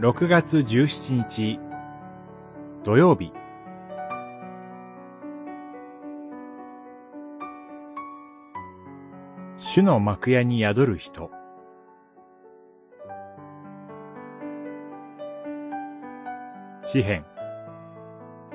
[0.00, 1.60] 6月17日
[2.84, 3.34] 土曜日。
[9.58, 11.30] 主の幕屋に宿る人。
[16.86, 17.26] 詩編。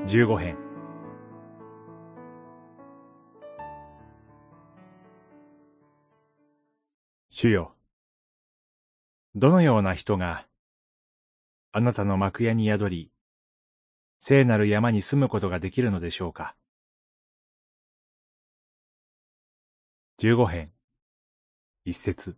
[0.08, 0.58] 15編。
[7.30, 7.76] 主よ
[9.36, 10.48] どのような人が
[11.78, 13.12] あなたの幕屋に宿り、
[14.18, 16.56] 聖なる山に住むことができるのでしょうか。
[20.18, 20.72] 十五編、
[21.84, 22.38] 一節。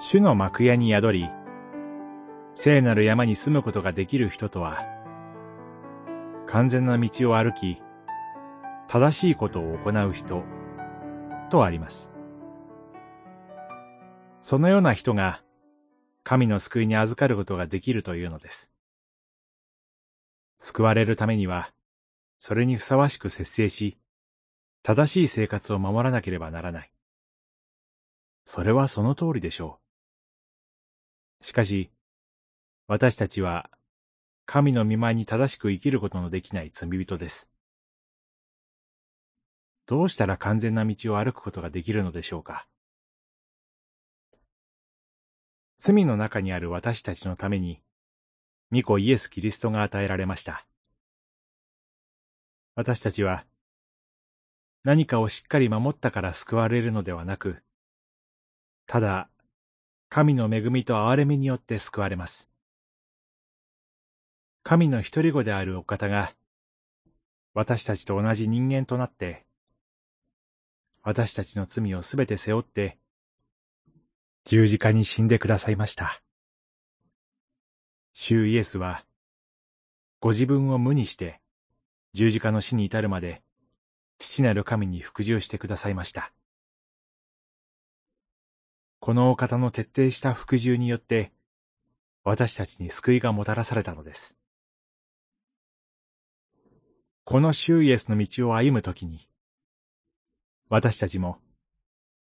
[0.00, 1.28] 主の幕屋に宿り、
[2.54, 4.84] 聖なる山に住むことができる人とは、
[6.48, 7.80] 完全な道を歩き、
[8.88, 10.42] 正しいことを行う人、
[11.50, 12.15] とあります。
[14.46, 15.42] そのような人が
[16.22, 18.70] 神の救いに預かることができるというのです。
[20.58, 21.72] 救われるためには、
[22.38, 23.98] それにふさわしく節制し、
[24.84, 26.92] 正しい生活を守らなければならない。
[28.44, 29.80] それはその通りでしょ
[31.42, 31.44] う。
[31.44, 31.90] しかし、
[32.86, 33.68] 私たちは、
[34.44, 37.50] 神の見舞いに正しく生きることのできない罪人です。
[39.86, 42.68] どうしたら完全な道を歩くことができるのでしょうか。
[45.78, 47.80] 罪の中にある私たちのために、
[48.72, 50.66] 御子イエス・キリストが与えられました。
[52.74, 53.44] 私たちは、
[54.84, 57.62] 何かをしっかり守ったから救われるのではなく、
[58.86, 59.28] ただ、
[60.08, 62.48] 神の恵みと憐れみによって救われます。
[64.62, 66.32] 神の一人子であるお方が、
[67.54, 69.46] 私たちと同じ人間となって、
[71.02, 72.98] 私たちの罪をすべて背負って、
[74.48, 76.22] 十字架に死んでくださいました。
[78.12, 79.04] 主イエスは、
[80.20, 81.40] ご自分を無にして、
[82.12, 83.42] 十字架の死に至るまで、
[84.18, 86.32] 父なる神に服従してくださいました。
[89.00, 91.32] このお方の徹底した服従によって、
[92.22, 94.36] 私たちに救いがもたらされたのです。
[97.24, 99.28] この主イエスの道を歩むときに、
[100.68, 101.40] 私たちも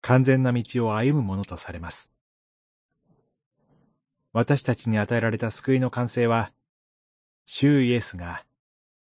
[0.08, 2.10] 完全な道を歩むものとされます。
[4.32, 6.50] 私たちに与えられた救いの完成は、
[7.44, 8.46] 主イエスが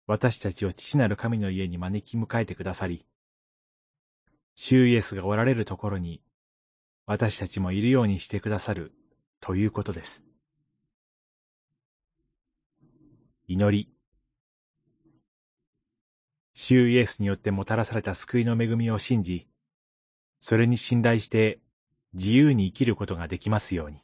[0.06, 3.08] 私たちを父なる神の家に招き迎えてくださり、
[4.54, 6.22] 主イエスがおられるところに
[7.08, 8.94] 私たちもいるようにしてくださる
[9.40, 10.24] ということです。
[13.48, 13.92] 祈り。
[16.54, 19.48] 主イエスによってもたらされた救いの恵みを信じ、
[20.46, 21.62] それに信頼して
[22.14, 24.04] 自由に生きることができますように。